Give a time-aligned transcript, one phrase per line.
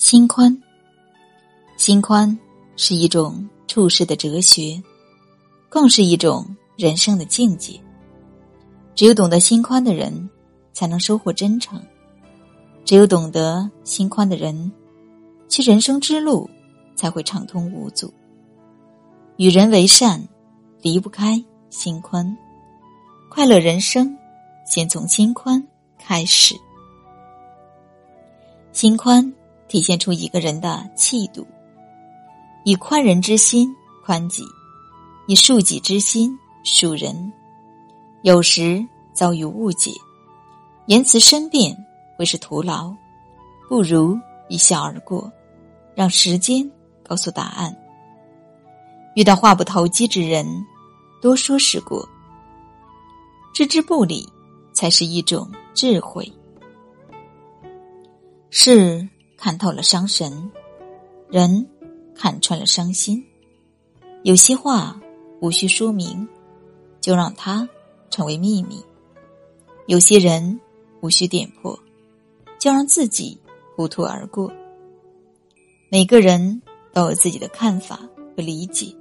[0.00, 0.58] 心宽，
[1.76, 2.36] 心宽
[2.74, 4.82] 是一种处世的哲学，
[5.68, 7.78] 更是一种人生的境界。
[8.94, 10.30] 只有懂得心宽的人，
[10.72, 11.78] 才能收获真诚；
[12.82, 14.72] 只有懂得心宽的人，
[15.48, 16.48] 其人生之路
[16.96, 18.10] 才会畅通无阻。
[19.36, 20.26] 与人为善，
[20.80, 22.34] 离不开心宽。
[23.28, 24.16] 快乐人生，
[24.64, 25.62] 先从心宽
[25.98, 26.56] 开始。
[28.72, 29.30] 心宽。
[29.70, 31.46] 体现出一个人的气度，
[32.64, 33.72] 以宽仁之心
[34.04, 34.42] 宽己，
[35.28, 37.32] 以恕己之心恕人。
[38.22, 38.84] 有时
[39.14, 39.92] 遭遇误解，
[40.86, 41.72] 言辞申辩
[42.18, 42.92] 会是徒劳，
[43.68, 45.32] 不如一笑而过，
[45.94, 46.68] 让时间
[47.04, 47.74] 告诉答案。
[49.14, 50.44] 遇到话不投机之人，
[51.22, 52.04] 多说是过，
[53.54, 54.28] 置之不理
[54.72, 56.28] 才是一种智慧。
[58.50, 59.08] 是。
[59.40, 60.52] 看透了伤神，
[61.30, 61.66] 人
[62.14, 63.24] 看穿了伤心。
[64.22, 65.00] 有些话
[65.40, 66.28] 无需说明，
[67.00, 67.66] 就让它
[68.10, 68.76] 成为秘密；
[69.86, 70.60] 有些人
[71.00, 71.78] 无需点破，
[72.58, 73.40] 就让自己
[73.74, 74.52] 糊涂而过。
[75.88, 76.60] 每个人
[76.92, 77.98] 都有自己的看法
[78.36, 78.94] 和理解，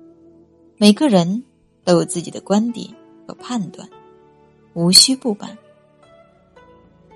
[0.77, 1.43] 每个人
[1.83, 2.87] 都有自己的观点
[3.27, 3.89] 和判断，
[4.73, 5.57] 无需不满。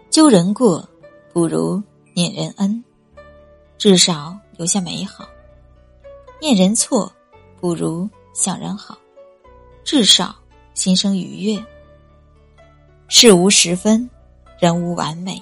[0.09, 0.85] 救人过，
[1.31, 1.81] 不如
[2.13, 2.83] 念人恩。
[3.77, 5.27] 至少留下美好。
[6.41, 7.11] 念人错，
[7.59, 8.97] 不如想人好。
[9.83, 10.35] 至少
[10.73, 11.65] 心生愉悦。
[13.07, 14.09] 事无十分，
[14.59, 15.41] 人无完美，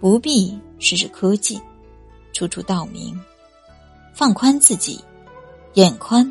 [0.00, 1.60] 不必事事苛技，
[2.32, 3.20] 处处道明。
[4.14, 5.02] 放宽自己，
[5.74, 6.30] 眼宽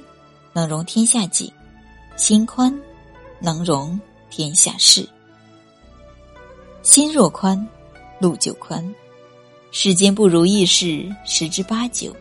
[0.53, 1.51] 能容天下景，
[2.15, 2.73] 心宽
[3.39, 3.99] 能容
[4.29, 5.07] 天下事。
[6.81, 7.67] 心若宽，
[8.19, 8.83] 路就宽。
[9.71, 12.15] 世间不如意事十之八九，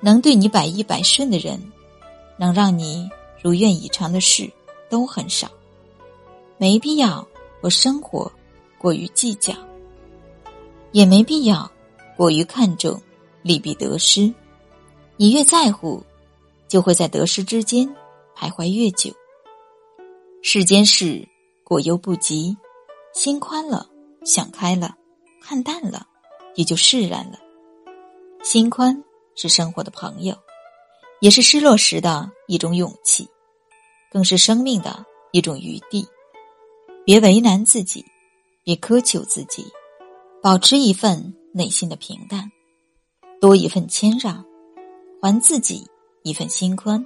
[0.00, 1.60] 能对你百依百顺的人，
[2.36, 3.08] 能让你
[3.40, 4.50] 如愿以偿的事
[4.90, 5.48] 都很少。
[6.58, 7.26] 没必要
[7.60, 8.30] 和生活
[8.76, 9.54] 过于计较，
[10.90, 11.70] 也没必要
[12.16, 13.00] 过于看重
[13.42, 14.32] 利弊得失。
[15.16, 16.02] 你越在乎，
[16.66, 17.88] 就会在得失之间
[18.36, 19.12] 徘徊越久。
[20.42, 21.26] 世间事
[21.62, 22.56] 过犹不及，
[23.14, 23.88] 心宽了，
[24.24, 24.96] 想开了，
[25.40, 26.08] 看淡了。
[26.54, 27.38] 也就释然了。
[28.42, 29.02] 心宽
[29.34, 30.36] 是生活的朋友，
[31.20, 33.28] 也是失落时的一种勇气，
[34.10, 36.06] 更是生命的一种余地。
[37.04, 38.04] 别为难自己，
[38.64, 39.66] 别苛求自己，
[40.42, 42.50] 保持一份内心的平淡，
[43.40, 44.44] 多一份谦让，
[45.20, 45.88] 还自己
[46.22, 47.04] 一份心宽，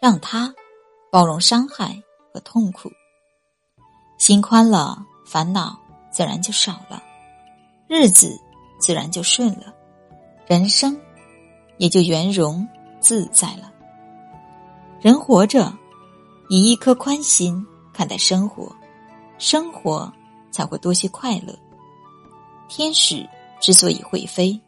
[0.00, 0.54] 让他
[1.10, 2.00] 包容伤害
[2.32, 2.90] 和痛苦。
[4.18, 5.78] 心宽了，烦恼
[6.10, 7.02] 自然就少了，
[7.88, 8.40] 日子。
[8.78, 9.74] 自然就顺了，
[10.46, 10.98] 人生
[11.78, 12.66] 也就圆融
[13.00, 13.72] 自在了。
[15.00, 15.72] 人活着，
[16.48, 18.74] 以一颗宽心看待生活，
[19.38, 20.12] 生活
[20.50, 21.54] 才会多些快乐。
[22.68, 23.28] 天使
[23.60, 24.58] 之所以会飞，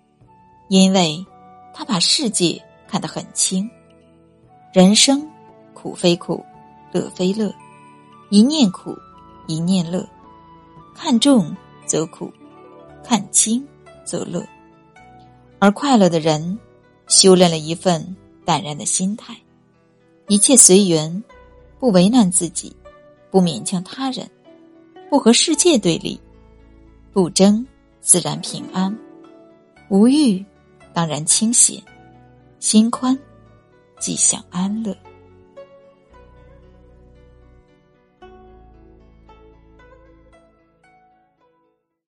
[0.69, 1.25] 因为
[1.73, 3.69] 他把世界看得很轻。
[4.73, 5.27] 人生
[5.73, 6.45] 苦非苦，
[6.93, 7.55] 乐非乐，
[8.31, 8.95] 一念苦，
[9.47, 10.07] 一念乐。
[10.95, 11.55] 看重
[11.87, 12.33] 则苦，
[13.03, 13.67] 看轻。
[14.07, 14.47] 则乐，
[15.59, 16.59] 而快乐的人
[17.09, 19.37] 修炼了一份淡然的心态，
[20.29, 21.23] 一切随缘，
[21.79, 22.75] 不为难自己，
[23.31, 24.31] 不勉强他人，
[25.11, 26.19] 不和世界对立，
[27.13, 27.67] 不争
[28.01, 28.97] 自然平安，
[29.91, 30.43] 无欲
[30.95, 31.83] 当然清闲，
[32.61, 33.19] 心宽
[33.99, 34.97] 即享安乐。